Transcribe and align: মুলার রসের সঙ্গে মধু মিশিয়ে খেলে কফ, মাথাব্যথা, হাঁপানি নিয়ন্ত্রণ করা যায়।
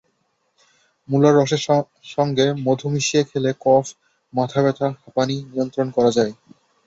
মুলার 1.09 1.33
রসের 1.35 1.61
সঙ্গে 2.11 2.45
মধু 2.65 2.87
মিশিয়ে 2.93 3.23
খেলে 3.29 3.51
কফ, 3.61 3.85
মাথাব্যথা, 4.33 4.87
হাঁপানি 5.01 5.35
নিয়ন্ত্রণ 5.51 5.87
করা 5.95 6.11
যায়। 6.17 6.33